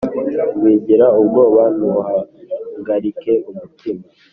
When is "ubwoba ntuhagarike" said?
1.19-3.33